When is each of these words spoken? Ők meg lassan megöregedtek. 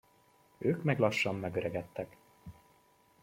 Ők 0.57 0.83
meg 0.83 0.99
lassan 0.99 1.35
megöregedtek. 1.35 2.15